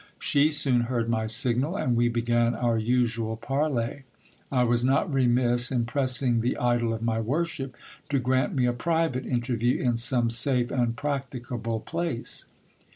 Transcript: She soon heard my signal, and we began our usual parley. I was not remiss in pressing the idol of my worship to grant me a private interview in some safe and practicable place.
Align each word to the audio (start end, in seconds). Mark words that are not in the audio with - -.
She 0.17 0.49
soon 0.49 0.81
heard 0.89 1.07
my 1.09 1.27
signal, 1.27 1.77
and 1.77 1.95
we 1.95 2.09
began 2.09 2.55
our 2.55 2.75
usual 2.79 3.37
parley. 3.37 4.01
I 4.51 4.63
was 4.63 4.83
not 4.83 5.13
remiss 5.13 5.71
in 5.71 5.85
pressing 5.85 6.39
the 6.41 6.57
idol 6.57 6.91
of 6.91 7.03
my 7.03 7.19
worship 7.21 7.77
to 8.09 8.17
grant 8.17 8.55
me 8.55 8.65
a 8.65 8.73
private 8.73 9.27
interview 9.27 9.79
in 9.79 9.97
some 9.97 10.31
safe 10.31 10.71
and 10.71 10.95
practicable 10.95 11.81
place. 11.81 12.47